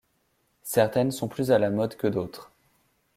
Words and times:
Certaines 0.63 1.11
sont 1.11 1.27
plus 1.27 1.51
à 1.51 1.59
la 1.59 1.69
mode 1.69 1.95
que 1.95 2.07
d'autres. 2.07 2.51